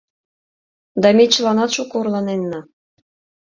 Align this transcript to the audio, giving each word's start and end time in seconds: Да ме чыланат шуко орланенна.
Да 1.01 1.09
ме 1.17 1.25
чыланат 1.33 1.69
шуко 1.75 1.95
орланенна. 2.01 2.59